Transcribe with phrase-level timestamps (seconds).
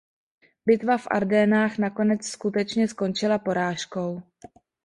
[0.65, 4.21] Bitva v Ardenách nakonec skutečně skončila porážkou.